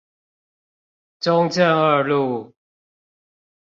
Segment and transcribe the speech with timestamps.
[1.19, 2.55] 中正二路